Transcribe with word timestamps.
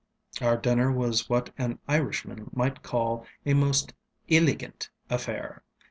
Our 0.41 0.57
dinner 0.57 0.91
was 0.91 1.29
what 1.29 1.51
an 1.59 1.77
Irishman 1.87 2.49
might 2.55 2.81
call 2.81 3.23
a 3.45 3.53
most 3.53 3.93
ŌĆśilligantŌĆÖ 4.29 4.87
affair. 5.11 5.63